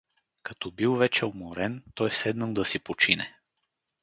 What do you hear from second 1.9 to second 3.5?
той седнал да си почине.